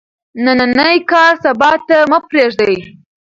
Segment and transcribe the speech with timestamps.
[0.45, 2.75] نننی کار سبا ته مه پریږدئ.